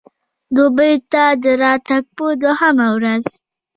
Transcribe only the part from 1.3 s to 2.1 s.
د راتګ